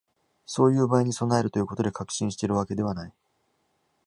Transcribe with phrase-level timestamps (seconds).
[0.47, 3.13] そういう場合に備えるということで、確信しているわけではない